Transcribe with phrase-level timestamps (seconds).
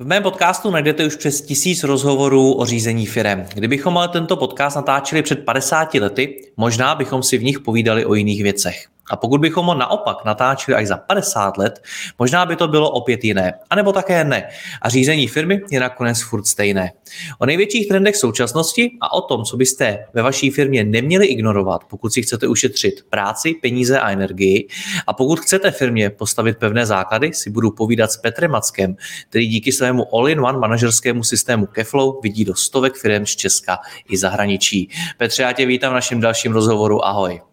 [0.00, 3.46] V mém podcastu najdete už přes tisíc rozhovorů o řízení firem.
[3.54, 8.14] Kdybychom ale tento podcast natáčeli před 50 lety, možná bychom si v nich povídali o
[8.14, 8.86] jiných věcech.
[9.10, 11.82] A pokud bychom ho naopak natáčeli až za 50 let,
[12.18, 14.48] možná by to bylo opět jiné, anebo také ne.
[14.82, 16.92] A řízení firmy je nakonec furt stejné.
[17.38, 22.12] O největších trendech současnosti a o tom, co byste ve vaší firmě neměli ignorovat, pokud
[22.12, 24.68] si chcete ušetřit práci, peníze a energii.
[25.06, 28.96] A pokud chcete firmě postavit pevné základy, si budu povídat s Petrem Mackem,
[29.28, 34.88] který díky svému all-in-one manažerskému systému Keflow vidí do stovek firm z Česka i zahraničí.
[35.18, 37.04] Petře, já tě vítám v našem dalším rozhovoru.
[37.04, 37.49] Ahoj.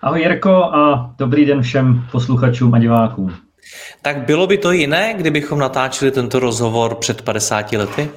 [0.00, 3.32] Ahoj Jirko a dobrý den všem posluchačům a divákům.
[4.02, 8.10] Tak bylo by to jiné, kdybychom natáčeli tento rozhovor před 50 lety?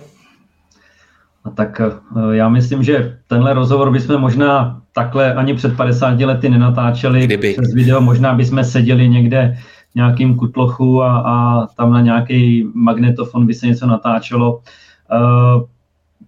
[1.44, 6.50] A tak eh, já myslím, že tenhle rozhovor bychom možná takhle ani před 50 lety
[6.50, 7.54] nenatáčeli Kdyby.
[7.54, 8.02] přes video.
[8.02, 9.58] Možná bychom seděli někde
[9.92, 14.56] v nějakým kutlochu a, a tam na nějaký magnetofon by se něco natáčelo.
[14.56, 15.64] Uh,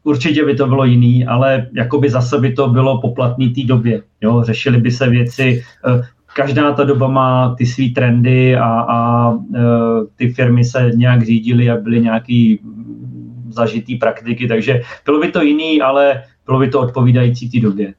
[0.09, 4.01] určitě by to bylo jiný, ale jakoby zase by to bylo poplatný té době.
[4.21, 4.43] Jo?
[4.43, 6.01] Řešily by se věci, eh,
[6.35, 9.59] každá ta doba má ty své trendy a, a eh,
[10.15, 12.59] ty firmy se nějak řídily a byly nějaký
[13.49, 17.93] zažitý praktiky, takže bylo by to jiný, ale bylo by to odpovídající té době.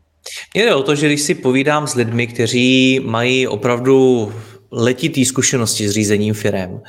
[0.54, 4.32] Jde o to, že když si povídám s lidmi, kteří mají opravdu
[4.72, 6.80] letitý zkušenosti s řízením firem,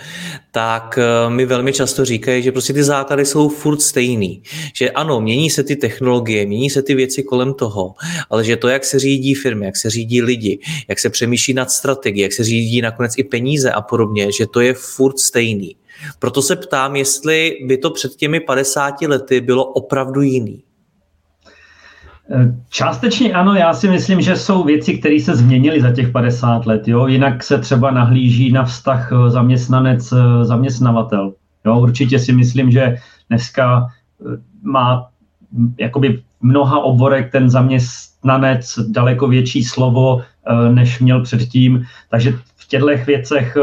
[0.52, 4.44] tak eh, mi velmi často říkají, že prostě ty základy jsou furt stejný.
[4.76, 7.94] Že ano, mění se ty technologie, mění se ty věci kolem toho,
[8.30, 11.72] ale že to, jak se řídí firmy, jak se řídí lidi, jak se přemýšlí nad
[11.72, 15.76] strategií, jak se řídí nakonec i peníze a podobně, že to je furt stejný.
[16.20, 20.64] Proto se ptám, jestli by to před těmi 50 lety bylo opravdu jiný.
[22.70, 26.88] Částečně ano, já si myslím, že jsou věci, které se změnily za těch 50 let.
[26.88, 27.08] Jo?
[27.08, 31.32] Jinak se třeba nahlíží na vztah eh, zaměstnanec-zaměstnavatel.
[31.32, 31.80] Eh, jo?
[31.80, 32.98] Určitě si myslím, že
[33.30, 35.08] dneska eh, má
[35.80, 40.22] jakoby mnoha oborech ten zaměstnanec daleko větší slovo,
[40.74, 41.84] než měl předtím.
[42.10, 43.58] Takže v těchto věcech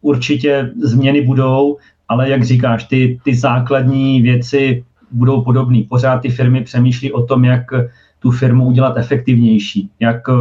[0.00, 1.76] určitě změny budou,
[2.08, 5.82] ale jak říkáš, ty, ty základní věci budou podobný.
[5.82, 7.64] Pořád ty firmy přemýšlí o tom, jak
[8.22, 10.32] tu firmu udělat efektivnější, jak eh,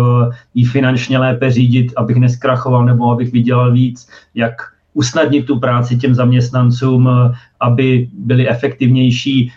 [0.54, 4.54] ji finančně lépe řídit, abych neskrachoval nebo abych vydělal víc, jak
[4.94, 9.52] usnadnit tu práci těm zaměstnancům, eh, aby byli efektivnější.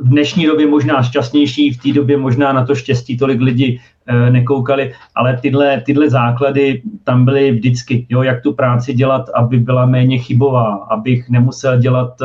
[0.00, 4.30] V dnešní době možná šťastnější, v té době možná na to štěstí tolik lidi eh,
[4.30, 9.86] nekoukali, ale tyhle, tyhle základy tam byly vždycky, jo, jak tu práci dělat, aby byla
[9.86, 12.18] méně chybová, abych nemusel dělat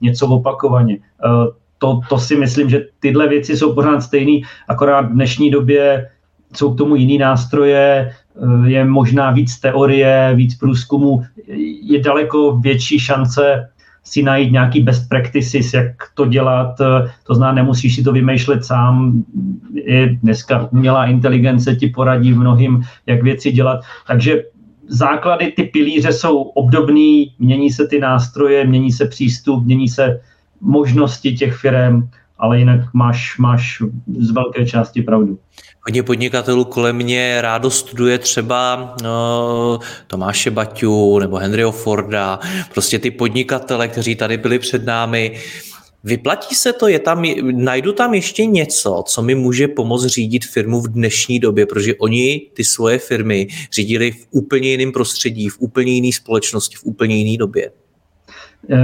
[0.00, 0.98] něco opakovaně
[1.82, 6.08] to, to si myslím, že tyhle věci jsou pořád stejné, akorát v dnešní době
[6.54, 11.22] jsou k tomu jiný nástroje, eh, je možná víc teorie, víc průzkumu,
[11.82, 13.68] je daleko větší šance
[14.04, 16.74] si najít nějaký best practices, jak to dělat,
[17.26, 19.22] to zná, nemusíš si to vymýšlet sám,
[19.74, 24.42] je dneska umělá inteligence ti poradí v mnohým, jak věci dělat, takže
[24.88, 30.20] základy, ty pilíře jsou obdobný, mění se ty nástroje, mění se přístup, mění se
[30.62, 32.08] možnosti těch firm,
[32.38, 33.82] ale jinak máš, máš
[34.18, 35.38] z velké části pravdu.
[35.86, 42.38] Hodně podnikatelů kolem mě rádo studuje třeba no, Tomáše Baťu nebo Henryho Forda,
[42.74, 45.40] prostě ty podnikatele, kteří tady byli před námi.
[46.04, 46.88] Vyplatí se to?
[46.88, 51.66] Je tam, najdu tam ještě něco, co mi může pomoct řídit firmu v dnešní době,
[51.66, 56.84] protože oni ty svoje firmy řídili v úplně jiném prostředí, v úplně jiné společnosti, v
[56.84, 57.70] úplně jiné době.
[58.70, 58.76] Eh,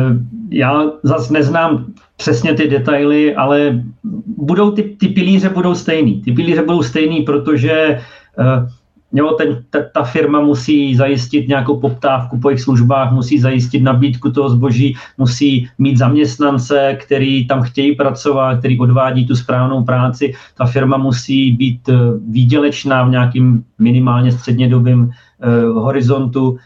[0.51, 1.87] já zase neznám
[2.17, 3.85] přesně ty detaily, ale
[4.27, 6.23] budou ty, ty pilíře budou stejný.
[6.23, 8.01] Ty pilíře budou stejný, protože
[8.39, 8.69] uh,
[9.13, 14.31] jo, ten, ta, ta firma musí zajistit nějakou poptávku po jejich službách, musí zajistit nabídku
[14.31, 20.35] toho zboží, musí mít zaměstnance, který tam chtějí pracovat, který odvádí tu správnou práci.
[20.55, 21.95] Ta firma musí být uh,
[22.29, 26.51] výdělečná v nějakým minimálně střednědobým uh, horizontu.
[26.51, 26.59] Uh,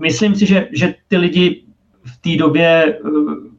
[0.00, 1.65] myslím si, že, že ty lidi
[2.30, 3.56] té době eh,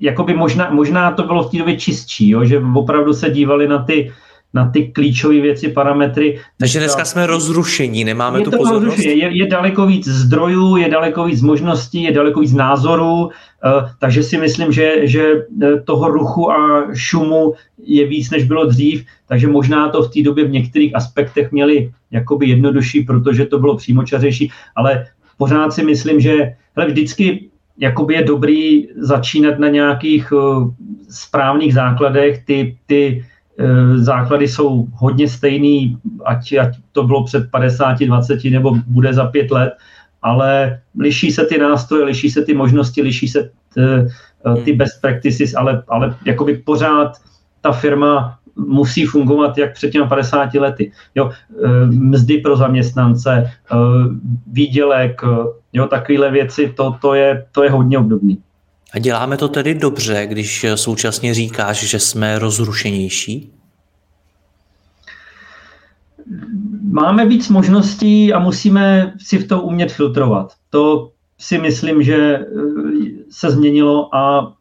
[0.00, 3.78] jakoby možná, možná to bylo v té době čistší, jo, že opravdu se dívali na
[3.78, 4.12] ty,
[4.54, 6.40] na ty klíčové věci, parametry.
[6.58, 8.84] Takže dneska jsme rozrušení, nemáme je tu to pozornost?
[8.84, 9.20] Rozrušení.
[9.20, 13.30] Je, je daleko víc zdrojů, je daleko víc možností, je daleko víc názorů, uh,
[13.98, 19.04] takže si myslím, že, že eh, toho ruchu a šumu je víc, než bylo dřív,
[19.28, 23.76] takže možná to v té době v některých aspektech měli jakoby jednodušší, protože to bylo
[23.76, 25.06] přímočařejší, ale
[25.42, 30.70] pořád si myslím, že hele, vždycky jakoby je dobrý začínat na nějakých uh,
[31.10, 33.24] správných základech, ty, ty
[33.58, 39.26] uh, základy jsou hodně stejný, ať, ať to bylo před 50, 20 nebo bude za
[39.26, 39.72] pět let,
[40.22, 44.06] ale liší se ty nástroje, liší se ty možnosti, liší se t,
[44.46, 44.78] uh, ty hmm.
[44.78, 47.18] best practices, ale, ale jakoby pořád
[47.60, 50.92] ta firma musí fungovat jak před těmi 50 lety.
[51.14, 51.30] Jo,
[51.90, 53.50] mzdy pro zaměstnance,
[54.46, 55.22] výdělek,
[55.72, 58.38] Jo, takovéhle věci, to, to, je, to je hodně obdobný.
[58.94, 63.52] A děláme to tedy dobře, když současně říkáš, že jsme rozrušenější?
[66.82, 70.52] Máme víc možností a musíme si v to umět filtrovat.
[70.70, 72.38] To si myslím, že
[73.30, 74.52] se změnilo a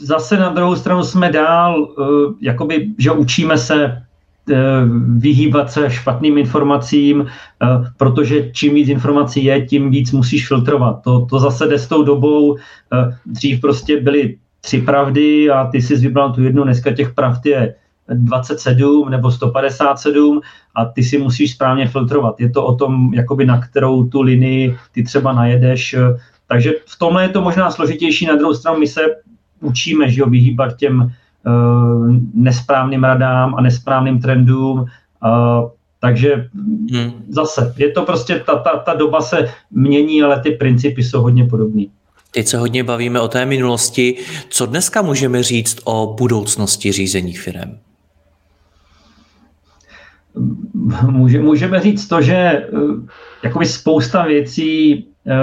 [0.00, 2.04] zase na druhou stranu jsme dál, eh,
[2.40, 4.02] jakoby, že učíme se
[4.52, 4.56] Eh,
[5.18, 7.66] vyhýbat se špatným informacím, eh,
[7.96, 11.02] protože čím víc informací je, tím víc musíš filtrovat.
[11.02, 12.56] To, to zase jde s tou dobou.
[13.26, 17.74] Dřív prostě byly tři pravdy a ty si vybral tu jednu, dneska těch pravd je
[18.08, 20.40] 27 nebo 157
[20.74, 22.40] a ty si musíš správně filtrovat.
[22.40, 25.96] Je to o tom, jakoby na kterou tu linii ty třeba najedeš.
[26.46, 28.26] Takže v tomhle je to možná složitější.
[28.26, 29.00] Na druhou stranu my se
[29.60, 31.12] učíme, že jo, vyhýbat těm
[31.46, 34.84] Eh, nesprávným radám a nesprávným trendům.
[36.00, 36.48] Takže
[36.92, 37.12] hmm.
[37.28, 41.44] zase, je to prostě, ta, ta, ta doba se mění, ale ty principy jsou hodně
[41.44, 41.84] podobné.
[42.30, 44.16] Teď se hodně bavíme o té minulosti.
[44.48, 47.78] Co dneska můžeme říct o budoucnosti řízení firm?
[51.10, 52.66] Může, můžeme říct to, že eh,
[53.42, 55.34] jakoby spousta věcí eh,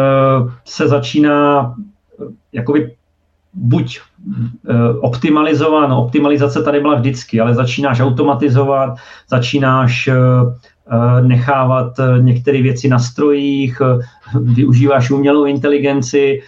[0.66, 1.76] se začíná
[2.54, 2.97] jakoby
[3.58, 4.00] buď
[4.70, 8.98] eh, optimalizovat, no optimalizace tady byla vždycky, ale začínáš automatizovat,
[9.30, 13.82] začínáš eh, eh, nechávat některé věci na strojích,
[14.42, 16.42] využíváš umělou inteligenci.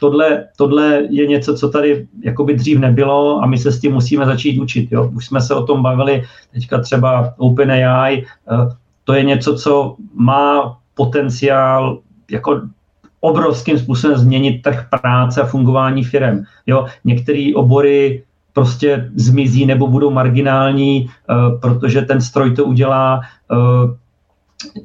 [0.00, 4.26] Tohle, tohle je něco, co tady jakoby dřív nebylo a my se s tím musíme
[4.26, 4.92] začít učit.
[4.92, 5.10] Jo?
[5.14, 6.22] Už jsme se o tom bavili,
[6.52, 8.24] teďka třeba OpenAI,
[9.04, 11.98] to je něco, co má potenciál
[12.30, 12.60] jako
[13.24, 16.42] obrovským způsobem změnit trh práce a fungování firm.
[16.66, 18.22] Jo, některé obory
[18.52, 23.20] prostě zmizí nebo budou marginální, uh, protože ten stroj to udělá.
[23.52, 23.90] Uh,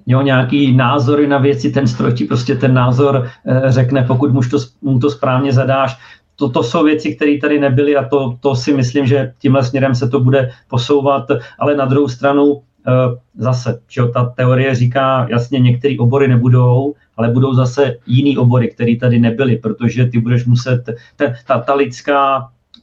[0.06, 4.42] jo, nějaký názory na věci, ten stroj ti prostě ten názor uh, řekne, pokud mu
[4.42, 5.98] to, mu to správně zadáš.
[6.36, 9.96] To, to jsou věci, které tady nebyly a to, to si myslím, že tímhle směrem
[9.96, 11.26] se to bude posouvat,
[11.60, 12.62] ale na druhou stranu
[13.38, 18.96] zase, že ta teorie říká, jasně, některé obory nebudou, ale budou zase jiný obory, které
[18.96, 20.84] tady nebyly, protože ty budeš muset,
[21.16, 22.38] ten, ta, ta lidská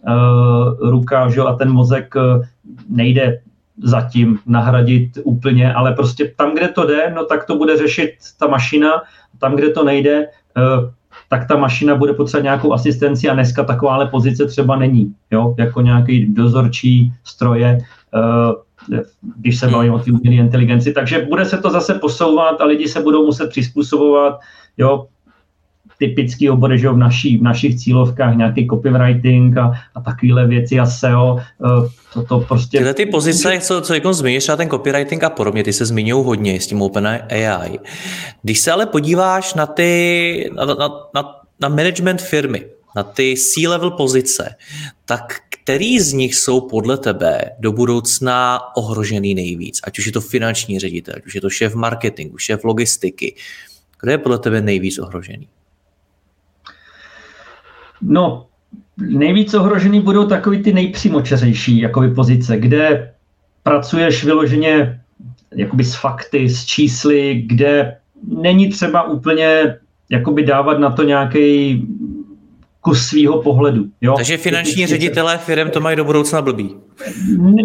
[0.08, 2.44] uh, ruka že, a ten mozek uh,
[2.88, 3.40] nejde
[3.82, 8.46] zatím nahradit úplně, ale prostě tam, kde to jde, no tak to bude řešit ta
[8.46, 9.02] mašina,
[9.38, 10.26] tam, kde to nejde,
[10.56, 10.90] uh,
[11.28, 15.80] tak ta mašina bude potřebovat nějakou asistenci a dneska takováhle pozice třeba není, jo, jako
[15.80, 17.78] nějaký dozorčí stroje,
[18.14, 18.54] uh,
[19.36, 20.92] když se bavíme o té umělé inteligenci.
[20.92, 24.40] Takže bude se to zase posouvat a lidi se budou muset přizpůsobovat.
[24.78, 25.06] Jo,
[25.98, 30.86] typický obory, že v, naší, v našich cílovkách, nějaký copywriting a, a takovéhle věci a
[30.86, 32.78] SEO, eh, to, to prostě...
[32.78, 36.60] Tyhle ty pozice, co, co jako třeba ten copywriting a podobně, ty se zmiňují hodně
[36.60, 37.78] s tím OpenAI.
[38.42, 43.90] Když se ale podíváš na ty, na, na, na, na management firmy, na ty C-level
[43.90, 44.54] pozice,
[45.04, 49.80] tak který z nich jsou podle tebe do budoucna ohrožený nejvíc?
[49.84, 53.34] Ať už je to finanční ředitel, ať už je to šéf marketingu, šéf logistiky.
[54.00, 55.48] Kdo je podle tebe nejvíc ohrožený?
[58.02, 58.46] No,
[58.96, 63.14] nejvíc ohrožený budou takový ty nejpřímočařejší jakoby pozice, kde
[63.62, 65.00] pracuješ vyloženě
[65.54, 67.96] jakoby s fakty, s čísly, kde
[68.28, 69.76] není třeba úplně
[70.10, 71.76] jakoby dávat na to nějaký
[72.84, 73.84] kus svého pohledu.
[74.00, 74.14] Jo?
[74.16, 76.70] Takže finanční ředitelé firm to mají do budoucna blbý.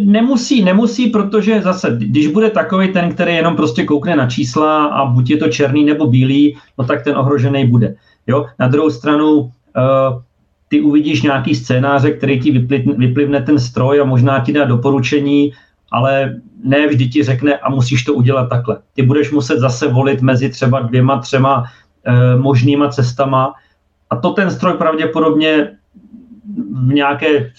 [0.06, 5.06] Nemusí, nemusí, protože zase, když bude takový ten, který jenom prostě koukne na čísla a
[5.06, 7.96] buď je to černý nebo bílý, no tak ten ohrožený bude.
[8.28, 8.46] Jo?
[8.60, 9.50] Na druhou stranu, uh,
[10.68, 12.52] ty uvidíš nějaký scénáře, který ti
[12.98, 15.52] vyplivne ten stroj a možná ti dá doporučení,
[15.92, 18.78] ale ne vždy ti řekne a musíš to udělat takhle.
[18.94, 23.54] Ty budeš muset zase volit mezi třeba dvěma, třema uh, možnýma cestama,
[24.10, 25.72] a to ten stroj pravděpodobně
[26.72, 27.52] v nějaké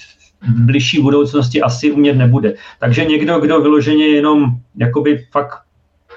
[0.48, 2.54] bližší budoucnosti asi umět nebude.
[2.80, 5.58] Takže někdo, kdo vyloženě jenom jakoby fakt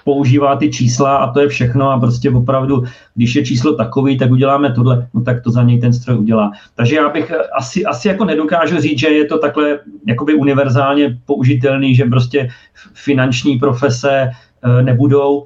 [0.04, 2.84] používá ty čísla a to je všechno a prostě opravdu,
[3.16, 6.52] když je číslo takový, tak uděláme tohle, no tak to za něj ten stroj udělá.
[6.76, 11.96] Takže já bych asi, asi jako nedokážu říct, že je to takhle jakoby univerzálně použitelný,
[11.96, 12.50] že prostě
[12.94, 15.46] finanční profese eh, nebudou.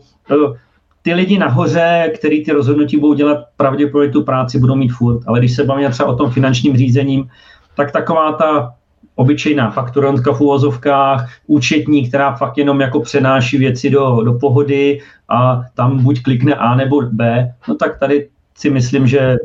[1.08, 5.20] Ty lidi nahoře, který ty rozhodnutí budou dělat, pravděpodobně tu práci budou mít furt.
[5.28, 7.30] Ale když se bavíme třeba o tom finančním řízením,
[7.76, 8.74] tak taková ta
[9.16, 15.00] obyčejná fakturantka v úvozovkách, účetní, která fakt jenom jako přenáší věci do, do pohody
[15.30, 19.36] a tam buď klikne A nebo B, no tak tady si myslím, že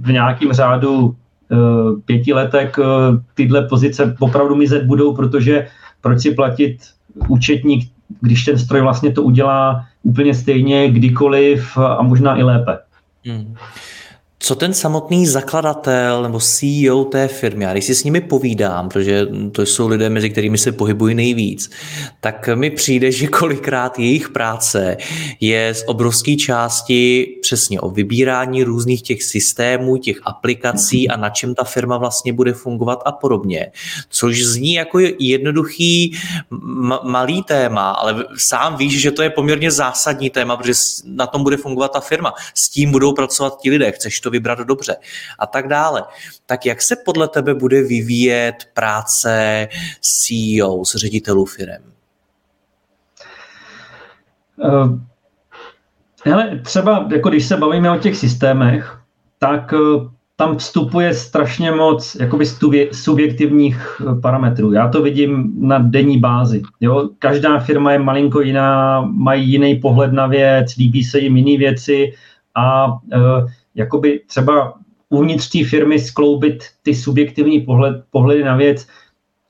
[0.00, 1.14] v nějakém řádu
[1.50, 1.56] e,
[2.04, 2.82] pěti letek e,
[3.34, 5.66] tyhle pozice opravdu mizet budou, protože
[6.00, 6.76] proč si platit
[7.28, 12.78] účetní, když ten stroj vlastně to udělá úplně stejně kdykoliv a možná i lépe.
[13.26, 13.56] Hmm.
[14.44, 19.26] Co ten samotný zakladatel nebo CEO té firmy, já když si s nimi povídám, protože
[19.52, 21.70] to jsou lidé, mezi kterými se pohybují nejvíc,
[22.20, 24.96] tak mi přijde, že kolikrát jejich práce
[25.40, 31.54] je z obrovské části přesně o vybírání různých těch systémů, těch aplikací a na čem
[31.54, 33.72] ta firma vlastně bude fungovat a podobně.
[34.08, 36.18] Což zní jako jednoduchý
[37.02, 41.56] malý téma, ale sám víš, že to je poměrně zásadní téma, protože na tom bude
[41.56, 42.34] fungovat ta firma.
[42.54, 43.92] S tím budou pracovat ti lidé.
[43.92, 44.96] Chceš to vybrat dobře
[45.38, 46.02] a tak dále.
[46.46, 49.68] Tak jak se podle tebe bude vyvíjet práce
[50.00, 51.92] CEO, s ředitelů firm?
[54.56, 54.98] Uh,
[56.62, 58.98] třeba jako když se bavíme o těch systémech,
[59.38, 60.10] tak uh,
[60.42, 62.46] tam vstupuje strašně moc jakoby
[62.92, 64.72] subjektivních eh, parametrů.
[64.72, 66.62] Já to vidím na denní bázi.
[66.80, 67.08] Jo?
[67.18, 72.12] Každá firma je malinko jiná, mají jiný pohled na věc, líbí se jim jiné věci
[72.54, 74.74] a uh, jakoby třeba
[75.08, 78.86] uvnitř té firmy skloubit ty subjektivní pohled, pohledy na věc,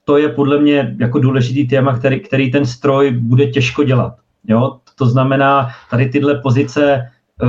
[0.05, 4.17] to je podle mě jako důležitý téma, který, který ten stroj bude těžko dělat.
[4.49, 4.79] Jo?
[4.99, 7.47] To znamená, tady tyhle pozice eh,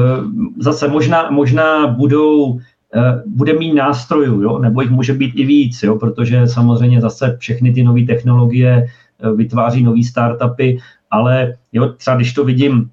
[0.60, 2.60] zase možná, možná budou
[2.96, 4.60] eh, bude mít nástrojů, jo?
[4.60, 5.96] nebo jich může být i víc, jo?
[5.96, 10.78] protože samozřejmě zase všechny ty nové technologie eh, vytváří nové startupy,
[11.12, 12.90] ale jo, třeba když to vidím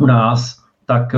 [0.00, 1.14] u nás, tak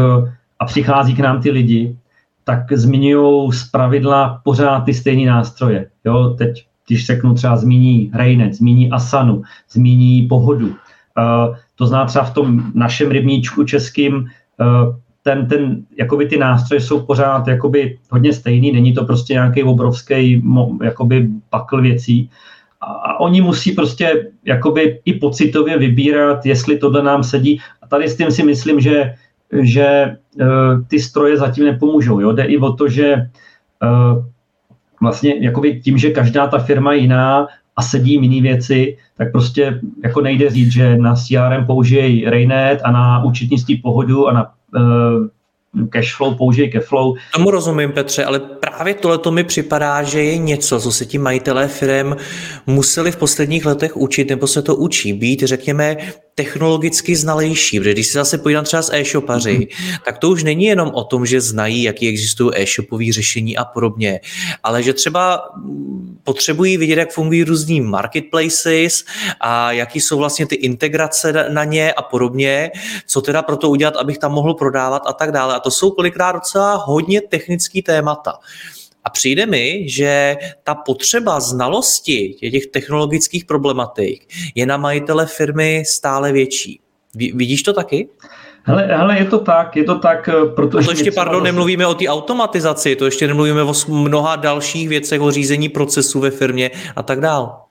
[0.60, 1.96] a přichází k nám ty lidi,
[2.44, 5.86] tak zmiňují z pravidla pořád ty stejné nástroje.
[6.04, 10.66] Jo, teď, když řeknu třeba zmíní Rejnec, zmíní Asanu, zmíní Pohodu.
[10.66, 16.80] Uh, to zná třeba v tom našem rybníčku českým, uh, ten, ten, jakoby ty nástroje
[16.80, 20.42] jsou pořád jakoby hodně stejný, není to prostě nějaký obrovský
[20.82, 22.30] jakoby pakl věcí.
[22.80, 27.60] A, a oni musí prostě jakoby i pocitově vybírat, jestli tohle nám sedí.
[27.82, 29.14] A tady s tím si myslím, že
[29.52, 30.46] že eh,
[30.88, 32.20] ty stroje zatím nepomůžou.
[32.20, 32.32] Jo?
[32.32, 33.28] Jde i o to, že eh,
[35.00, 39.80] vlastně jakoby tím, že každá ta firma je jiná a sedí jiné věci, tak prostě
[40.04, 45.88] jako nejde říct, že na CRM použijí Raynet a na účetnictví pohodu a na uh,
[45.88, 47.14] cashflow, použij cashflow.
[47.34, 51.18] Tomu rozumím, Petře, ale právě tohle to mi připadá, že je něco, co se ti
[51.18, 52.16] majitelé firm
[52.66, 55.96] museli v posledních letech učit, nebo se to učí, být, řekněme,
[56.34, 59.98] technologicky znalejší, protože když se zase podívám třeba z e-shopaři, mm-hmm.
[60.04, 64.20] tak to už není jenom o tom, že znají, jaký existují e-shopové řešení a podobně,
[64.62, 65.42] ale že třeba
[66.24, 69.04] potřebují vidět, jak fungují různý marketplaces
[69.40, 72.70] a jaký jsou vlastně ty integrace na ně a podobně,
[73.06, 75.54] co teda pro to udělat, abych tam mohl prodávat a tak dále.
[75.54, 78.38] A to jsou kolikrát docela hodně technické témata.
[79.04, 86.32] A přijde mi, že ta potřeba znalosti těch technologických problematik je na majitele firmy stále
[86.32, 86.80] větší.
[87.14, 88.08] Vidíš to taky?
[88.62, 90.86] Hele, hele, je to tak, je to tak, eh, protože...
[90.86, 95.30] to ještě, pardon, nemluvíme o té automatizaci, to ještě nemluvíme o mnoha dalších věcech, o
[95.30, 97.62] řízení procesů ve firmě a tak dál.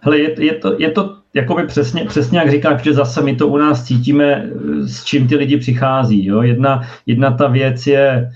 [0.00, 3.48] Hele, je, je, to, je to jakoby přesně, přesně jak říkáš, že zase my to
[3.48, 6.26] u nás cítíme, eh, s čím ty lidi přichází.
[6.26, 6.42] Jo?
[6.42, 8.30] Jedna, jedna ta věc je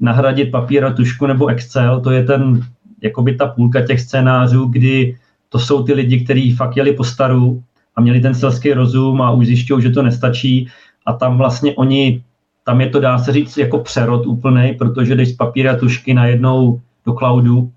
[0.00, 2.62] nahradit papír a tušku nebo Excel, to je ten,
[3.02, 5.16] jakoby ta půlka těch scénářů, kdy
[5.48, 7.62] to jsou ty lidi, kteří fakt jeli po staru
[7.96, 10.68] a měli ten selský rozum a už zjišťují, že to nestačí
[11.06, 12.22] a tam vlastně oni,
[12.64, 16.80] tam je to dá se říct jako přerod úplný, protože jdeš z papíra tušky najednou
[17.06, 17.70] do cloudu, uh,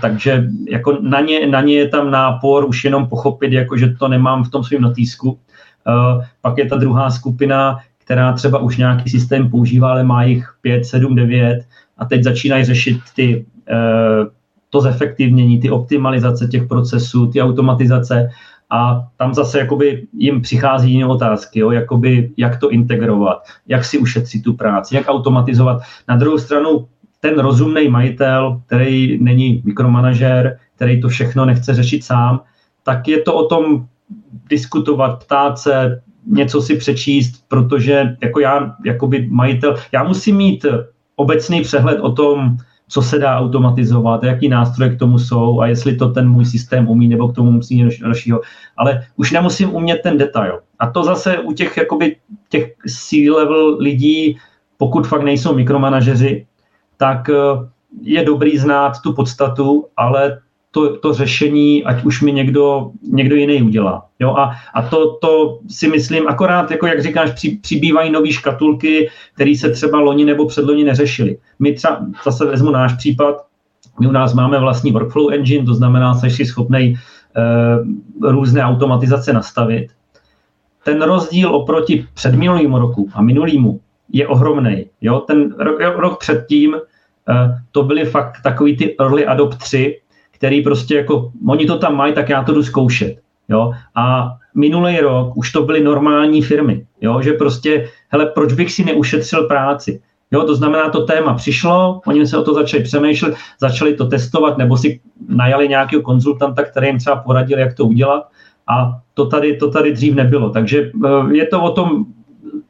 [0.00, 4.08] takže jako na ně, na ně je tam nápor už jenom pochopit, jako že to
[4.08, 5.30] nemám v tom svém notýsku.
[5.30, 7.78] Uh, pak je ta druhá skupina,
[8.12, 11.64] která třeba už nějaký systém používá, ale má jich 5, 7, 9
[11.98, 14.26] a teď začínají řešit ty, eh,
[14.70, 18.28] to zefektivnění, ty optimalizace těch procesů, ty automatizace
[18.70, 23.98] a tam zase jakoby jim přichází jiné otázky, jo, jakoby jak to integrovat, jak si
[23.98, 25.82] ušetřit tu práci, jak automatizovat.
[26.08, 26.88] Na druhou stranu
[27.20, 32.40] ten rozumný majitel, který není mikromanažer, který to všechno nechce řešit sám,
[32.82, 33.86] tak je to o tom
[34.48, 40.66] diskutovat, ptát se, něco si přečíst, protože jako já, jakoby majitel, já musím mít
[41.16, 42.56] obecný přehled o tom,
[42.88, 46.88] co se dá automatizovat, jaký nástroje k tomu jsou a jestli to ten můj systém
[46.88, 48.40] umí nebo k tomu musí něco dalšího.
[48.76, 50.60] Ale už nemusím umět ten detail.
[50.78, 52.16] A to zase u těch, jakoby,
[52.48, 54.36] těch C-level lidí,
[54.76, 56.46] pokud fakt nejsou mikromanažeři,
[56.96, 57.34] tak eh,
[58.02, 60.38] je dobrý znát tu podstatu, ale
[60.74, 64.06] to, to řešení, ať už mi někdo, někdo jiný udělá.
[64.18, 64.34] Jo?
[64.34, 69.54] A, a to, to si myslím, akorát, jako jak říkáš, při, přibývají nové škatulky, které
[69.56, 71.38] se třeba loni nebo předloni neřešily.
[71.58, 73.36] My třeba, zase vezmu náš případ,
[74.00, 76.96] my u nás máme vlastní workflow engine, to znamená, že jsi schopný e,
[78.30, 79.88] různé automatizace nastavit.
[80.84, 83.80] Ten rozdíl oproti předminulýmu roku a minulýmu
[84.12, 84.86] je ohromný.
[85.00, 85.20] Jo?
[85.20, 86.80] Ten rok, rok předtím e,
[87.72, 90.01] to byly fakt takový ty early adoptři,
[90.42, 93.18] který prostě jako, oni to tam mají, tak já to jdu zkoušet.
[93.48, 93.72] Jo?
[93.94, 97.22] A minulý rok už to byly normální firmy, jo?
[97.22, 100.00] že prostě, hele, proč bych si neušetřil práci?
[100.30, 104.58] Jo, to znamená, to téma přišlo, oni se o to začali přemýšlet, začali to testovat,
[104.58, 108.28] nebo si najali nějakého konzultanta, který jim třeba poradil, jak to udělat.
[108.66, 110.50] A to tady, to tady dřív nebylo.
[110.50, 112.04] Takže eh, je to o tom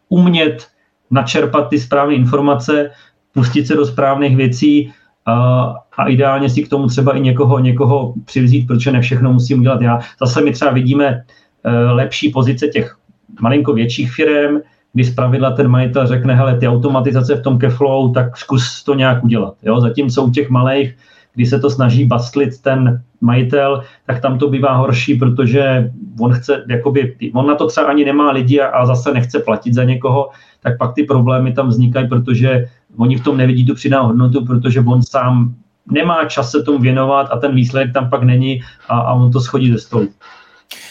[0.09, 0.69] umět
[1.11, 2.91] načerpat ty správné informace,
[3.33, 4.93] pustit se do správných věcí
[5.27, 9.61] a, a ideálně si k tomu třeba i někoho, někoho přivzít, protože ne všechno musím
[9.61, 9.99] udělat já.
[10.21, 11.25] Zase my třeba vidíme
[11.65, 12.97] uh, lepší pozice těch
[13.41, 14.61] malinko větších firm,
[14.93, 19.25] kdy zpravidla ten majitel řekne, hele, ty automatizace v tom Keflow, tak zkus to nějak
[19.25, 19.55] udělat.
[19.63, 19.81] Jo?
[19.81, 20.97] Zatímco u těch malých,
[21.35, 26.65] kdy se to snaží bastlit ten majitel, tak tam to bývá horší, protože on chce,
[26.69, 30.31] jakoby, on na to třeba ani nemá lidi a, a zase nechce platit za někoho,
[30.63, 34.81] tak pak ty problémy tam vznikají, protože oni v tom nevidí tu přidanou hodnotu, protože
[34.81, 35.55] on sám
[35.91, 39.41] nemá čas se tomu věnovat a ten výsledek tam pak není a, a on to
[39.41, 40.09] schodí ze stolu.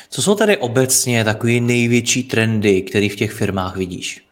[0.10, 4.26] Co jsou tady obecně takové největší trendy, které v těch firmách vidíš?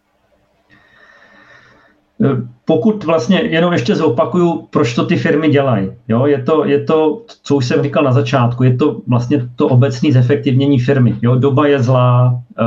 [2.65, 5.89] Pokud vlastně, jenom ještě zopakuju, proč to ty firmy dělají.
[6.07, 9.67] Jo, je, to, je to, co už jsem říkal na začátku, je to vlastně to
[9.67, 11.15] obecné zefektivnění firmy.
[11.21, 12.65] Jo, doba je zlá, eh,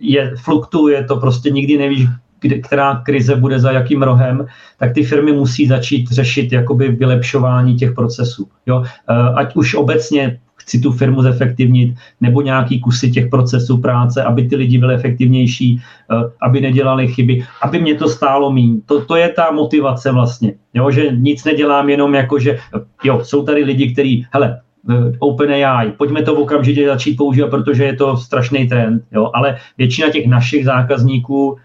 [0.00, 2.08] je, fluktuje to, prostě nikdy nevíš,
[2.40, 4.46] kde, která krize bude za jakým rohem,
[4.78, 8.48] tak ty firmy musí začít řešit jakoby vylepšování těch procesů.
[8.66, 8.82] Jo?
[8.84, 14.48] Eh, ať už obecně chci tu firmu zefektivnit, nebo nějaký kusy těch procesů práce, aby
[14.48, 18.80] ty lidi byli efektivnější, eh, aby nedělali chyby, aby mě to stálo míň.
[18.86, 20.90] To, to je ta motivace vlastně, jo?
[20.90, 22.58] že nic nedělám jenom jako, že
[23.04, 27.96] jo, jsou tady lidi, kteří, hele, eh, OpenAI, pojďme to okamžitě začít používat, protože je
[27.96, 29.30] to strašný trend, jo?
[29.34, 31.56] ale většina těch našich zákazníků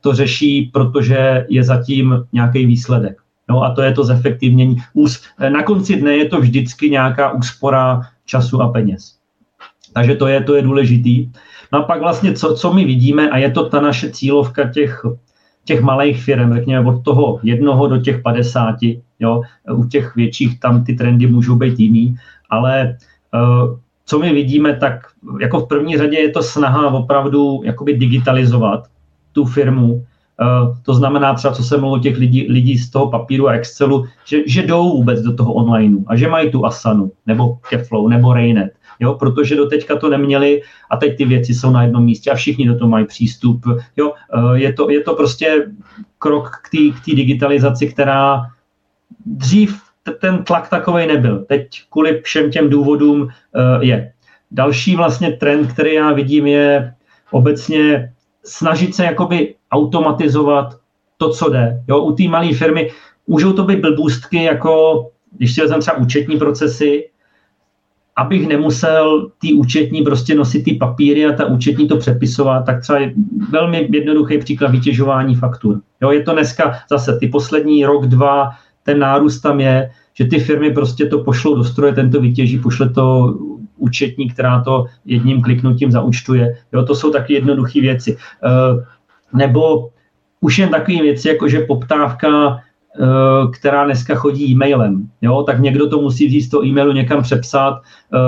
[0.00, 3.16] to řeší, protože je zatím nějaký výsledek.
[3.48, 4.76] No a to je to zefektivnění.
[5.48, 9.14] Na konci dne je to vždycky nějaká úspora času a peněz.
[9.92, 11.30] Takže to je, to je důležitý.
[11.72, 15.02] No a pak vlastně, co, co my vidíme, a je to ta naše cílovka těch,
[15.64, 18.76] těch malých firm, řekněme od toho jednoho do těch 50,
[19.20, 19.42] jo,
[19.74, 22.16] u těch větších tam ty trendy můžou být jiný,
[22.50, 22.96] ale
[23.34, 25.06] uh, co my vidíme, tak
[25.40, 28.86] jako v první řadě je to snaha opravdu jakoby digitalizovat
[29.32, 29.94] tu firmu.
[29.94, 34.06] Uh, to znamená třeba, co se mluví těch lidí, lidí z toho papíru a Excelu,
[34.24, 38.32] že, že jdou vůbec do toho onlineu a že mají tu Asanu, nebo Keflow, nebo
[38.32, 42.30] Rainet, jo, protože do teďka to neměli a teď ty věci jsou na jednom místě
[42.30, 43.60] a všichni do toho mají přístup.
[43.96, 45.66] Jo, uh, je, to, je to prostě
[46.18, 48.42] krok k té digitalizaci, která
[49.26, 49.80] dřív
[50.20, 51.44] ten tlak takovej nebyl.
[51.48, 53.28] Teď kvůli všem těm důvodům uh,
[53.80, 54.12] je.
[54.50, 56.94] Další vlastně trend, který já vidím, je
[57.30, 58.12] obecně
[58.44, 60.76] snažit se jakoby automatizovat
[61.16, 61.82] to, co jde.
[61.88, 62.90] Jo, u té malé firmy
[63.26, 65.04] můžou to být blbůstky, jako
[65.36, 67.08] když si vezmeme třeba účetní procesy,
[68.16, 72.98] abych nemusel ty účetní prostě nosit ty papíry a ta účetní to přepisovat, tak třeba
[72.98, 73.12] je
[73.50, 75.80] velmi jednoduchý příklad vytěžování faktur.
[76.02, 78.50] Jo, je to dneska zase ty poslední rok, dva,
[78.82, 82.58] ten nárůst tam je, že ty firmy prostě to pošlou do stroje, ten to vytěží,
[82.58, 83.34] pošle to
[83.80, 86.56] účetní, která to jedním kliknutím zaúčtuje.
[86.72, 88.16] Jo, to jsou taky jednoduché věci.
[88.44, 88.84] Eh,
[89.32, 89.88] nebo
[90.40, 95.88] už jen takové věci, jako že poptávka, eh, která dneska chodí e-mailem, jo, tak někdo
[95.88, 98.18] to musí vzít z toho e-mailu někam přepsat, eh,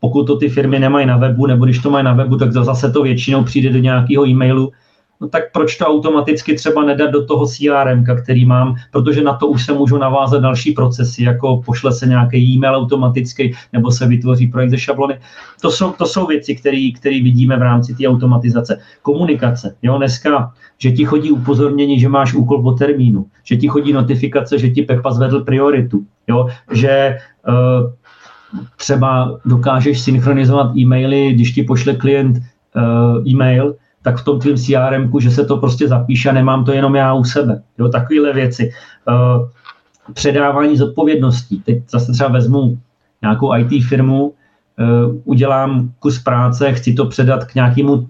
[0.00, 2.92] pokud to ty firmy nemají na webu, nebo když to mají na webu, tak zase
[2.92, 4.72] to většinou přijde do nějakého e-mailu.
[5.22, 9.46] No tak proč to automaticky třeba nedat do toho CRM, který mám, protože na to
[9.46, 14.46] už se můžu navázat další procesy, jako pošle se nějaký e-mail automaticky, nebo se vytvoří
[14.46, 15.18] projekt ze šablony.
[15.60, 16.56] To jsou, to jsou věci,
[16.98, 18.78] které vidíme v rámci té automatizace.
[19.02, 19.76] Komunikace.
[19.82, 24.58] Jo, dneska, že ti chodí upozornění, že máš úkol po termínu, že ti chodí notifikace,
[24.58, 27.16] že ti Pepa zvedl prioritu, jo, že
[27.48, 27.90] uh,
[28.76, 35.10] třeba dokážeš synchronizovat e-maily, když ti pošle klient uh, e-mail, tak v tom tvým CRM,
[35.20, 37.62] že se to prostě zapíše a nemám to jenom já u sebe.
[37.78, 38.72] Jo, takovéhle věci.
[39.08, 39.48] Uh,
[40.12, 41.60] předávání zodpovědností.
[41.60, 42.78] Teď zase třeba vezmu
[43.22, 48.06] nějakou IT firmu, uh, udělám kus práce, chci to předat k nějakému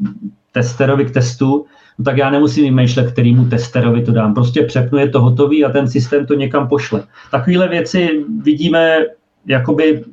[0.53, 1.67] testerovi k testu,
[1.99, 4.35] no tak já nemusím vymýšlet, kterýmu testerovi to dám.
[4.35, 7.05] Prostě přepnu, je to hotový a ten systém to někam pošle.
[7.31, 8.99] Takovéhle věci vidíme
[9.47, 10.05] jakoby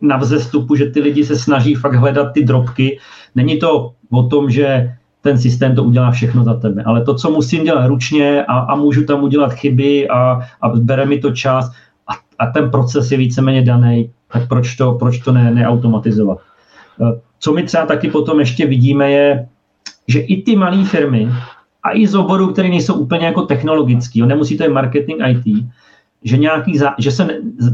[0.00, 2.98] na vzestupu, že ty lidi se snaží fakt hledat ty drobky.
[3.34, 4.94] Není to o tom, že
[5.28, 6.82] ten systém to udělá všechno za tebe.
[6.82, 11.06] Ale to, co musím dělat ručně a, a můžu tam udělat chyby a, a bere
[11.06, 11.70] mi to čas
[12.08, 16.38] a, a ten proces je víceméně daný, tak proč to, proč to ne, neautomatizovat?
[17.00, 19.48] Eh, co my třeba taky potom ještě vidíme je,
[20.08, 21.28] že i ty malé firmy
[21.82, 25.64] a i z oborů, které nejsou úplně jako technologický, nemusí to je marketing IT,
[26.24, 27.28] že, nějaký, že se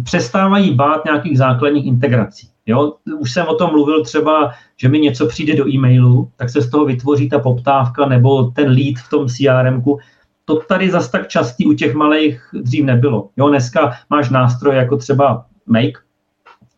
[0.05, 2.49] přestávají bát nějakých základních integrací.
[2.67, 2.93] Jo?
[3.19, 6.71] Už jsem o tom mluvil třeba, že mi něco přijde do e-mailu, tak se z
[6.71, 9.83] toho vytvoří ta poptávka nebo ten lead v tom CRM.
[10.45, 13.29] To tady zas tak častý u těch malých dřív nebylo.
[13.37, 13.49] Jo?
[13.49, 15.99] Dneska máš nástroje jako třeba Make,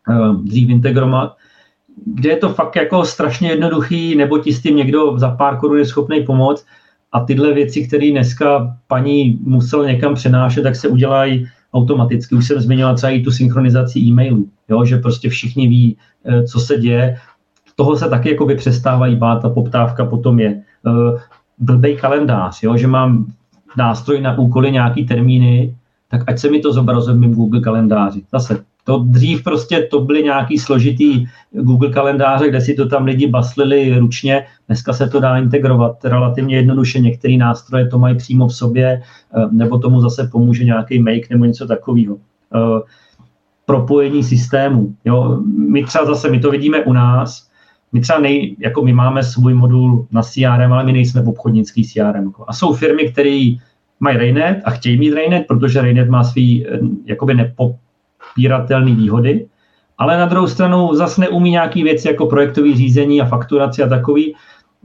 [0.09, 1.35] eh, dřív integrovat,
[2.05, 5.77] kde je to fakt jako strašně jednoduchý, nebo ti s tím někdo za pár korun
[5.77, 6.65] je schopný pomoct
[7.11, 12.35] a tyhle věci, které dneska paní musel někam přenášet, tak se udělají automaticky.
[12.35, 16.59] Už jsem zmiňoval třeba i tu synchronizaci e-mailů, jo, že prostě všichni ví, eh, co
[16.59, 17.17] se děje.
[17.75, 20.61] Toho se taky jako přestávají bát, ta poptávka potom je.
[20.87, 21.19] Eh,
[21.59, 23.25] blbej kalendář, jo, že mám
[23.77, 25.75] nástroj na úkoly nějaký termíny,
[26.09, 28.21] tak ať se mi to zobrazuje v mém Google kalendáři.
[28.31, 33.27] Zase to dřív prostě to byly nějaký složitý Google kalendáře, kde si to tam lidi
[33.27, 34.45] baslili ručně.
[34.67, 36.99] Dneska se to dá integrovat relativně jednoduše.
[36.99, 41.45] Některé nástroje to mají přímo v sobě, eh, nebo tomu zase pomůže nějaký make nebo
[41.45, 42.17] něco takového.
[43.67, 44.95] Propojení systému.
[45.05, 45.41] Jo.
[45.45, 47.47] My třeba zase, my to vidíme u nás,
[47.91, 51.87] my třeba nej, jako my máme svůj modul na CRM, ale my nejsme v obchodnický
[51.87, 52.31] CRM.
[52.47, 53.55] A jsou firmy, které
[53.99, 57.75] mají Raynet a chtějí mít Raynet, protože Raynet má svý eh, jakoby nepo,
[58.37, 59.47] popíratelné výhody,
[59.97, 64.35] ale na druhou stranu zase neumí nějaký věci jako projektové řízení a fakturaci a takový,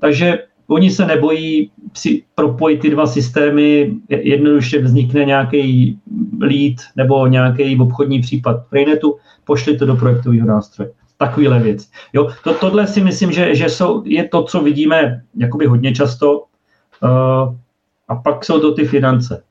[0.00, 0.38] takže
[0.72, 5.98] oni se nebojí si propojit ty dva systémy, jednoduše vznikne nějaký
[6.40, 10.90] lead nebo nějaký obchodní případ v Raynetu, pošli to do projektového nástroje.
[11.16, 11.88] Takovýhle věc.
[12.12, 16.44] Jo, to, tohle si myslím, že, že jsou, je to, co vidíme jakoby hodně často.
[17.02, 17.54] Uh,
[18.08, 19.42] a pak jsou to ty finance.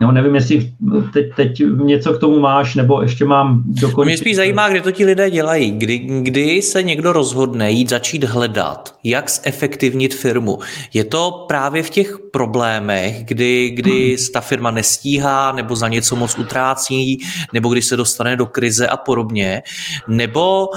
[0.00, 0.72] No, nevím, jestli
[1.12, 4.08] teď, teď něco k tomu máš, nebo ještě mám dokončit.
[4.08, 5.70] Mě spíš zajímá, kde to ti lidé dělají.
[5.70, 10.58] Kdy, kdy se někdo rozhodne jít začít hledat, jak zefektivnit firmu.
[10.94, 16.38] Je to právě v těch problémech, kdy, kdy ta firma nestíhá, nebo za něco moc
[16.38, 17.18] utrácí,
[17.52, 19.62] nebo když se dostane do krize a podobně,
[20.08, 20.68] nebo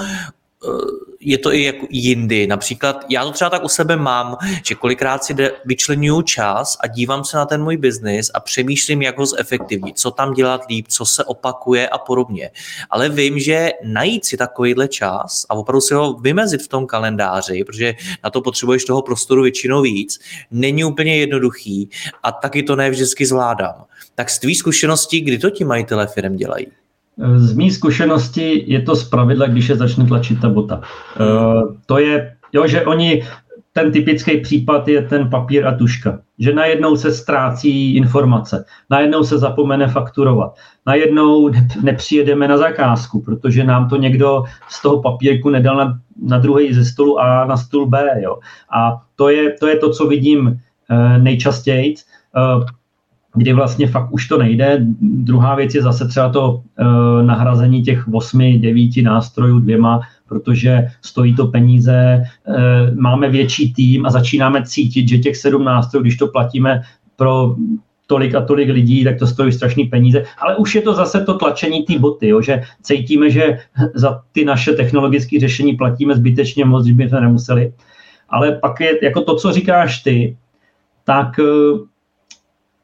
[1.20, 2.46] je to i jako jindy.
[2.46, 7.24] Například já to třeba tak u sebe mám, že kolikrát si vyčlenuju čas a dívám
[7.24, 11.06] se na ten můj biznis a přemýšlím, jak ho zefektivnit, co tam dělat líp, co
[11.06, 12.50] se opakuje a podobně.
[12.90, 17.64] Ale vím, že najít si takovýhle čas a opravdu si ho vymezit v tom kalendáři,
[17.64, 17.94] protože
[18.24, 20.20] na to potřebuješ toho prostoru většinou víc,
[20.50, 21.90] není úplně jednoduchý
[22.22, 23.84] a taky to ne vždycky zvládám.
[24.14, 26.66] Tak z tvý zkušeností, kdy to ti majitelé firm dělají?
[27.36, 30.80] Z mý zkušenosti je to zpravidla, když je začne tlačit ta bota.
[31.20, 33.22] Uh, to je, jo, že oni,
[33.72, 36.18] ten typický případ je ten papír a tuška.
[36.38, 40.54] Že najednou se ztrácí informace, najednou se zapomene fakturovat,
[40.86, 41.50] najednou
[41.82, 46.84] nepřijedeme na zakázku, protože nám to někdo z toho papírku nedal na, na druhý ze
[46.84, 48.08] stolu A na stůl B.
[48.22, 48.38] Jo.
[48.72, 51.94] A to je, to je to, co vidím uh, nejčastěji.
[53.34, 54.78] Kdy vlastně fakt už to nejde.
[55.00, 56.84] Druhá věc je zase třeba to e,
[57.22, 62.24] nahrazení těch osmi, devíti nástrojů dvěma, protože stojí to peníze, e,
[62.94, 66.82] máme větší tým a začínáme cítit, že těch sedm nástrojů, když to platíme
[67.16, 67.54] pro
[68.10, 70.24] tolik a tolik lidí, tak to stojí strašný peníze.
[70.38, 73.58] Ale už je to zase to tlačení té boty, jo, že cítíme, že
[73.94, 77.72] za ty naše technologické řešení platíme zbytečně moc, že bychom nemuseli.
[78.28, 80.36] Ale pak je jako to, co říkáš ty,
[81.04, 81.42] tak e,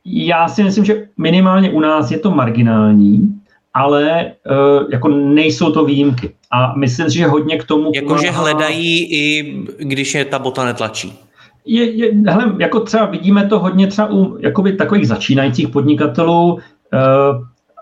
[0.07, 3.41] já si myslím, že minimálně u nás je to marginální,
[3.75, 6.33] ale uh, jako nejsou to výjimky.
[6.51, 7.91] A myslím si, že hodně k tomu...
[7.95, 11.19] Jakože hledají i když je ta bota netlačí.
[11.65, 16.61] je, je, hele, jako třeba vidíme to hodně třeba u jakoby takových začínajících podnikatelů, uh,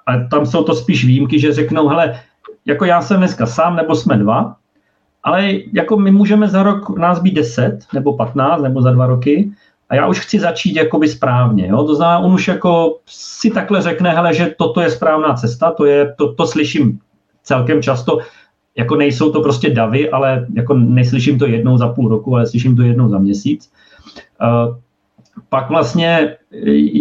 [0.06, 2.20] a tam jsou to spíš výjimky, že řeknou, hele,
[2.66, 4.56] jako já jsem dneska sám, nebo jsme dva,
[5.22, 9.52] ale jako my můžeme za rok nás být 10 nebo 15 nebo za dva roky
[9.90, 11.66] a já už chci začít jakoby správně.
[11.68, 11.84] Jo?
[11.84, 15.84] To znamená, on už jako si takhle řekne, hele, že toto je správná cesta, to,
[15.84, 16.98] je, to, to slyším
[17.42, 18.18] celkem často,
[18.76, 22.76] jako nejsou to prostě davy, ale jako neslyším to jednou za půl roku, ale slyším
[22.76, 23.72] to jednou za měsíc.
[24.42, 24.76] Uh,
[25.48, 26.36] pak vlastně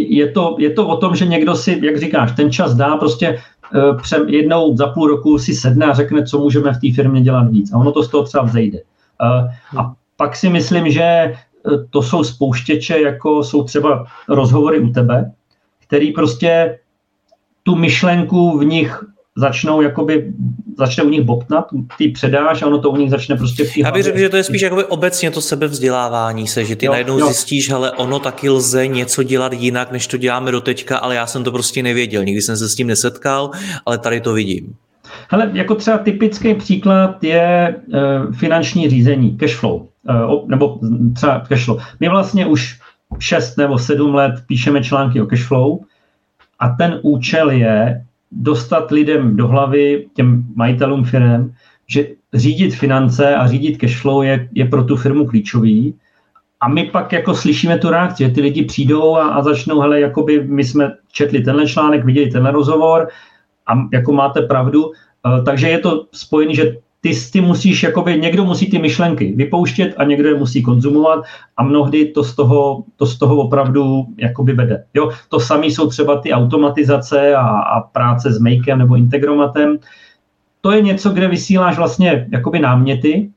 [0.10, 3.40] je to, je to o tom, že někdo si, jak říkáš, ten čas dá prostě
[3.76, 7.22] uh, přem, jednou za půl roku si sedne a řekne, co můžeme v té firmě
[7.22, 7.74] dělat víc.
[7.74, 8.80] A ono to z toho třeba vzejde.
[9.78, 11.34] A pak si myslím, že
[11.90, 15.32] to jsou spouštěče, jako jsou třeba rozhovory u tebe,
[15.88, 16.80] který prostě
[17.64, 19.04] tu myšlenku v nich
[19.36, 20.34] začnou jakoby,
[20.78, 21.66] začne u nich bobtnat,
[21.98, 24.38] ty předáš a ono to u nich začne prostě v Já bych řekl, že to
[24.38, 27.26] je spíš jakoby obecně to sebevzdělávání se, že ty jo, najednou jo.
[27.26, 31.28] zjistíš, ale ono taky lze něco dělat jinak, než to děláme do teďka, ale já
[31.28, 33.52] jsem to prostě nevěděl, nikdy jsem se s tím nesetkal,
[33.86, 34.76] ale tady to vidím.
[35.30, 39.88] Hele, jako třeba typický příklad je uh, finanční řízení, cash flow,
[40.48, 40.80] nebo
[41.16, 41.80] třeba cash flow.
[42.00, 42.80] My vlastně už
[43.20, 45.80] 6 nebo 7 let píšeme články o cash flow
[46.60, 51.54] a ten účel je dostat lidem do hlavy, těm majitelům firm,
[51.88, 55.96] že řídit finance a řídit cashflow je, je pro tu firmu klíčový.
[56.62, 60.00] A my pak jako slyšíme tu reakci, že ty lidi přijdou a, a začnou, hele,
[60.00, 63.08] jakoby my jsme četli tenhle článek, viděli tenhle rozhovor
[63.68, 64.86] a jako máte pravdu.
[64.86, 64.94] Uh,
[65.46, 70.04] takže je to spojené, že ty, ty musíš, jakoby někdo musí ty myšlenky vypouštět a
[70.04, 71.24] někdo je musí konzumovat
[71.58, 74.84] a mnohdy to z toho, to z toho opravdu jakoby vede.
[74.94, 75.12] Jo?
[75.30, 79.78] To samé jsou třeba ty automatizace a, a práce s makem nebo integromatem.
[80.62, 83.30] To je něco, kde vysíláš vlastně jakoby náměty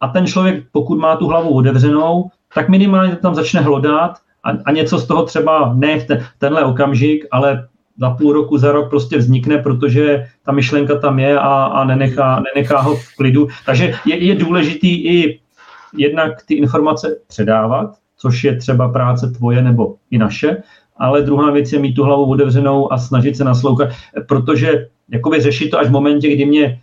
[0.00, 4.72] a ten člověk, pokud má tu hlavu otevřenou, tak minimálně tam začne hlodat a, a
[4.72, 7.68] něco z toho třeba ne v ten, tenhle okamžik, ale
[8.00, 12.42] za půl roku, za rok prostě vznikne, protože ta myšlenka tam je a, a nenechá,
[12.54, 13.48] nenechá ho v klidu.
[13.66, 15.40] Takže je, je důležitý i
[15.96, 20.62] jednak ty informace předávat, což je třeba práce tvoje nebo i naše,
[20.96, 23.88] ale druhá věc je mít tu hlavu otevřenou a snažit se naslouchat,
[24.28, 26.80] protože jakoby řešit to až v momentě, kdy mě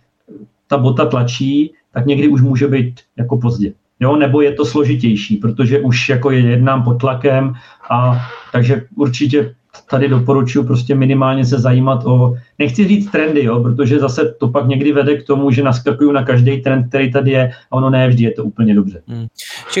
[0.66, 3.72] ta bota tlačí, tak někdy už může být jako pozdě.
[4.00, 7.54] Jo, nebo je to složitější, protože už jako je jednám pod tlakem
[7.90, 8.20] a
[8.52, 9.54] takže určitě
[9.90, 14.68] tady doporučuji prostě minimálně se zajímat o, nechci říct trendy, jo, protože zase to pak
[14.68, 18.08] někdy vede k tomu, že naskakuju na každý trend, který tady je a ono ne
[18.08, 19.02] vždy je to úplně dobře.
[19.08, 19.26] Hmm.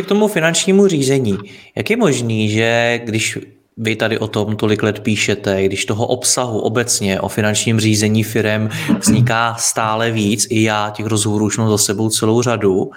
[0.02, 1.38] K tomu finančnímu řízení.
[1.76, 3.38] Jak je možný, že když
[3.78, 8.68] vy tady o tom tolik let píšete, když toho obsahu obecně o finančním řízení firem
[8.98, 12.90] vzniká stále víc, i já těch rozhovorů už mám za sebou celou řadu.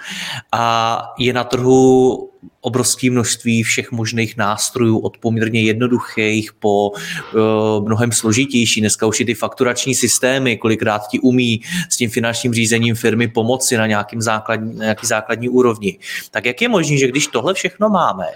[0.52, 8.12] A je na trhu obrovské množství všech možných nástrojů, od poměrně jednoduchých po uh, mnohem
[8.12, 8.80] složitější.
[8.80, 13.76] Dneska už i ty fakturační systémy, kolikrát ti umí s tím finančním řízením firmy pomoci
[13.76, 15.98] na nějakým základní, na nějaký základní úrovni.
[16.30, 18.26] Tak jak je možné, že když tohle všechno máme,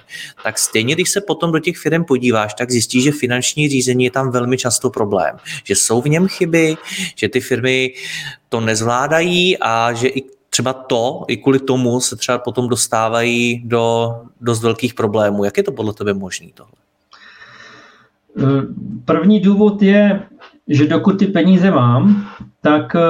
[0.43, 4.11] tak stejně, když se potom do těch firm podíváš, tak zjistíš, že finanční řízení je
[4.11, 5.37] tam velmi často problém.
[5.65, 6.77] Že jsou v něm chyby,
[7.15, 7.93] že ty firmy
[8.49, 14.15] to nezvládají a že i třeba to, i kvůli tomu se třeba potom dostávají do
[14.41, 15.45] dost velkých problémů.
[15.45, 16.73] Jak je to podle tebe možné tohle?
[19.05, 20.23] První důvod je,
[20.69, 22.29] že dokud ty peníze mám,
[22.63, 23.01] tak eh,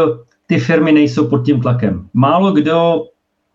[0.46, 2.08] ty firmy nejsou pod tím tlakem.
[2.14, 3.06] Málo kdo,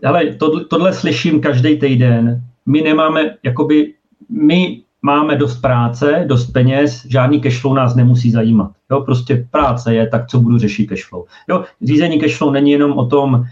[0.04, 3.93] hele, tohle, tohle slyším každý týden, my nemáme, jakoby,
[4.30, 8.71] my máme dost práce, dost peněz, žádný cashflow nás nemusí zajímat.
[8.91, 11.23] Jo, prostě práce je, tak co budu řešit cashflow.
[11.49, 13.45] Jo, řízení cashflow není jenom o tom,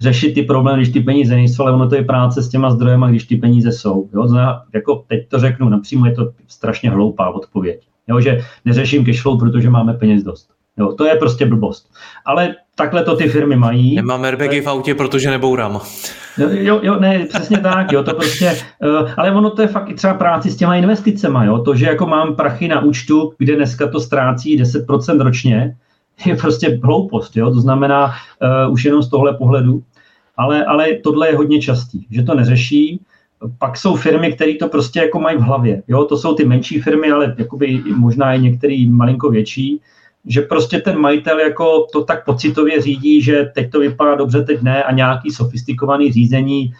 [0.00, 3.10] řešit ty problémy, když ty peníze nejsou, ale ono to je práce s těma zdrojema,
[3.10, 4.08] když ty peníze jsou.
[4.14, 4.28] Jo?
[4.28, 7.80] Zná, jako teď to řeknu napřímo, je to strašně hloupá odpověď.
[8.08, 8.20] Jo?
[8.20, 10.48] Že neřeším cashflow, protože máme peněz dost.
[10.78, 11.90] Jo, to je prostě blbost.
[12.24, 13.94] Ale takhle to ty firmy mají.
[13.94, 15.80] Nemám airbagy v autě, protože nebourám.
[16.38, 18.56] Jo, jo, ne, přesně tak, jo, to prostě,
[19.02, 21.86] uh, ale ono to je fakt i třeba práci s těma investicema, jo, to, že
[21.86, 25.76] jako mám prachy na účtu, kde dneska to ztrácí 10% ročně,
[26.24, 27.36] je prostě hloupost.
[27.36, 27.50] Jo?
[27.50, 29.82] To znamená uh, už jenom z tohle pohledu.
[30.36, 33.00] Ale, ale tohle je hodně častý, že to neřeší.
[33.58, 35.82] Pak jsou firmy, které to prostě jako mají v hlavě.
[35.88, 36.04] Jo?
[36.04, 39.80] To jsou ty menší firmy, ale jakoby možná i některý malinko větší,
[40.26, 44.62] že prostě ten majitel jako to tak pocitově řídí, že teď to vypadá dobře, teď
[44.62, 46.72] ne a nějaký sofistikovaný řízení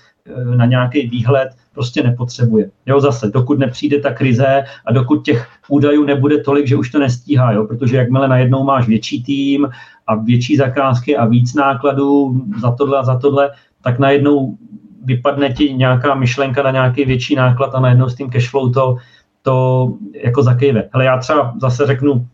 [0.56, 2.70] na nějaký výhled prostě nepotřebuje.
[2.86, 6.98] Jo, zase, dokud nepřijde ta krize a dokud těch údajů nebude tolik, že už to
[6.98, 9.68] nestíhá, jo, protože jakmile najednou máš větší tým
[10.06, 13.50] a větší zakázky a víc nákladů za tohle a za tohle,
[13.82, 14.56] tak najednou
[15.04, 18.96] vypadne ti nějaká myšlenka na nějaký větší náklad a najednou s tím cashflow to,
[19.42, 19.92] to
[20.24, 20.88] jako zakejve.
[20.92, 22.26] Ale já třeba zase řeknu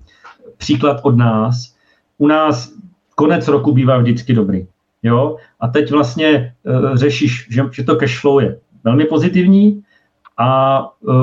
[0.57, 1.75] příklad od nás.
[2.19, 2.73] U nás
[3.15, 4.67] konec roku bývá vždycky dobrý.
[5.03, 5.37] Jo?
[5.61, 9.83] A teď vlastně uh, řešíš, že, že to cashflow je velmi pozitivní
[10.39, 11.15] a uh,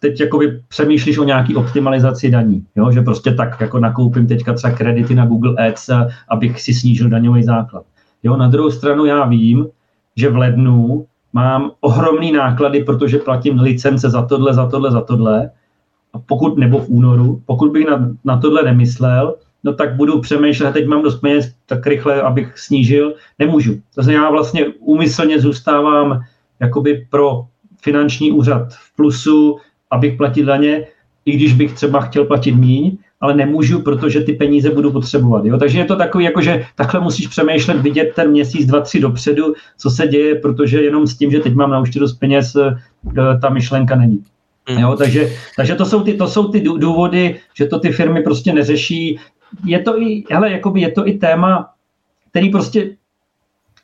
[0.00, 2.66] teď jakoby přemýšlíš o nějaký optimalizaci daní.
[2.76, 2.92] Jo?
[2.92, 5.90] Že prostě tak jako nakoupím teďka třeba kredity na Google Ads,
[6.28, 7.84] abych si snížil daňový základ.
[8.22, 8.36] Jo?
[8.36, 9.66] Na druhou stranu já vím,
[10.16, 15.50] že v lednu mám ohromný náklady, protože platím licence za tohle, za tohle, za tohle.
[16.12, 20.72] A pokud, nebo v únoru, pokud bych na, na tohle nemyslel, no tak budu přemýšlet,
[20.72, 23.80] teď mám dost peněz, tak rychle, abych snížil, nemůžu.
[23.94, 26.20] To znamená, já vlastně úmyslně zůstávám
[26.60, 27.44] jakoby pro
[27.82, 29.58] finanční úřad v plusu,
[29.90, 30.86] abych platil daně,
[31.24, 35.44] i když bych třeba chtěl platit míň, ale nemůžu, protože ty peníze budu potřebovat.
[35.44, 35.58] Jo?
[35.58, 39.54] Takže je to takový, jako že takhle musíš přemýšlet, vidět ten měsíc, dva, tři dopředu,
[39.78, 43.38] co se děje, protože jenom s tím, že teď mám na účtu dost peněz, eh,
[43.40, 44.24] ta myšlenka není.
[44.68, 44.82] Hmm.
[44.82, 48.52] Jo, takže, takže to, jsou ty, to jsou ty důvody, že to ty firmy prostě
[48.52, 49.18] neřeší.
[49.64, 51.70] Je to i, hele, jakoby je to i téma,
[52.30, 52.96] který prostě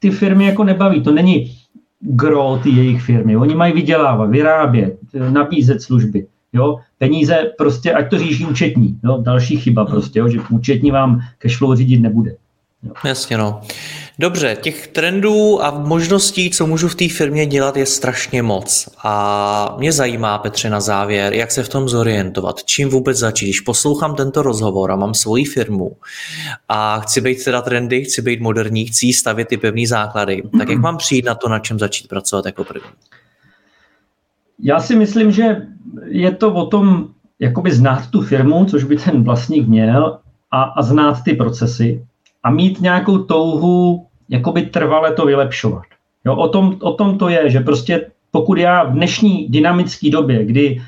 [0.00, 1.02] ty firmy jako nebaví.
[1.02, 1.56] To není
[2.00, 3.36] gro ty jejich firmy.
[3.36, 4.98] Oni mají vydělávat, vyrábět,
[5.30, 6.26] nabízet služby.
[6.52, 6.78] Jo?
[6.98, 9.00] Peníze prostě, ať to říší účetní.
[9.04, 9.18] Jo?
[9.22, 10.28] Další chyba prostě, jo?
[10.28, 12.30] že účetní vám cashflow řídit nebude.
[12.82, 12.92] Jo.
[13.04, 13.60] Jasně no.
[14.18, 18.88] Dobře, těch trendů a možností, co můžu v té firmě dělat, je strašně moc.
[19.04, 23.46] A mě zajímá, Petře, na závěr, jak se v tom zorientovat, čím vůbec začít.
[23.46, 25.96] Když poslouchám tento rozhovor a mám svoji firmu
[26.68, 30.78] a chci být teda trendy, chci být moderní, chci stavět ty pevné základy, tak jak
[30.78, 32.90] mám přijít na to, na čem začít pracovat jako první?
[34.62, 35.66] Já si myslím, že
[36.04, 40.18] je to o tom, jakoby znát tu firmu, což by ten vlastník měl,
[40.50, 42.06] a, a znát ty procesy
[42.46, 45.82] a mít nějakou touhu jakoby trvale to vylepšovat.
[46.24, 50.44] Jo, o, tom, o tom to je, že prostě pokud já v dnešní dynamické době,
[50.44, 50.82] kdy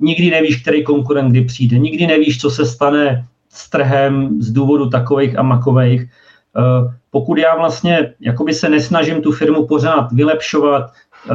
[0.00, 4.90] nikdy nevíš, který konkurent kdy přijde, nikdy nevíš, co se stane s trhem z důvodu
[4.90, 10.92] takových a makových, eh, pokud já vlastně jakoby se nesnažím tu firmu pořád vylepšovat
[11.30, 11.34] eh,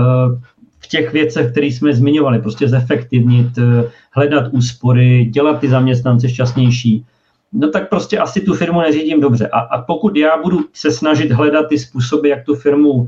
[0.79, 7.05] v těch věcech, které jsme zmiňovali, prostě zefektivnit, eh, hledat úspory, dělat ty zaměstnance šťastnější,
[7.53, 9.47] no tak prostě asi tu firmu neřídím dobře.
[9.47, 13.07] A, a pokud já budu se snažit hledat ty způsoby, jak tu firmu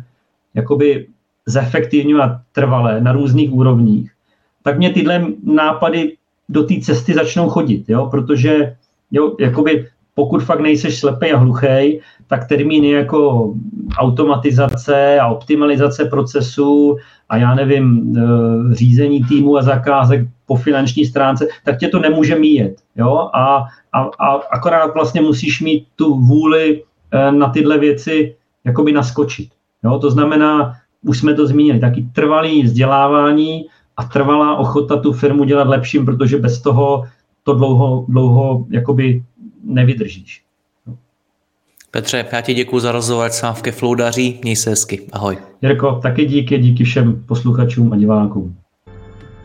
[0.54, 1.08] jakoby
[1.46, 4.12] zefektivňovat trvalé na různých úrovních,
[4.64, 6.18] tak mě tyhle nápady
[6.50, 8.08] do té cesty začnou chodit, jo?
[8.12, 8.76] protože
[9.12, 13.54] jo, jakoby pokud fakt nejseš slepý a hluchý, tak termíny jako
[13.98, 16.98] automatizace a optimalizace procesů
[17.30, 22.36] a já nevím, e, řízení týmu a zakázek po finanční stránce, tak tě to nemůže
[22.36, 22.76] míjet.
[22.96, 23.30] Jo?
[23.34, 28.36] A, a, a akorát vlastně musíš mít tu vůli e, na tyhle věci
[28.66, 29.50] jakoby naskočit.
[29.84, 30.00] Jo?
[30.00, 30.74] To znamená,
[31.08, 33.66] už jsme to zmínili, taky trvalý vzdělávání
[33.98, 37.08] a trvalá ochota tu firmu dělat lepším, protože bez toho
[37.44, 39.24] to dlouho, dlouho jakoby
[39.64, 40.44] nevydržíš.
[41.92, 45.08] Petře, já ti děkuji za rozhovor, ať se vám v Keflou daří, měj se hezky,
[45.12, 45.38] ahoj.
[45.62, 48.61] Jirko, taky díky, díky všem posluchačům a divákům.